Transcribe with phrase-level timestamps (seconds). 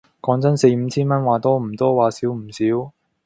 [0.19, 2.91] 講真，四五千蚊，話多唔多話少唔少